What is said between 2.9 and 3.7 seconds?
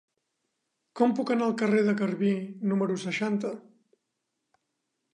seixanta?